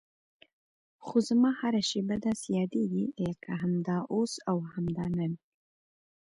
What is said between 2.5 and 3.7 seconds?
یادېږي لکه